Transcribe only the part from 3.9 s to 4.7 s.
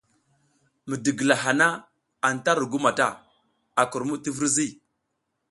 kurmud ti virzi.